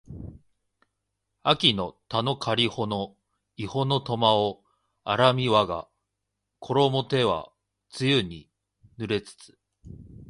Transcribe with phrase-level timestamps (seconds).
[0.03, 0.09] 秋
[1.43, 3.15] （あき）の田のかりほの
[3.55, 4.63] 庵（いほ）の苫（とま）を
[5.03, 5.87] 荒みわが
[6.57, 7.51] ころも手は
[7.91, 8.49] 露に
[8.97, 9.59] 濡れつつ